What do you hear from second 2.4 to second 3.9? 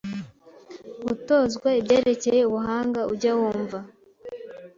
ubuhanga ujya wumva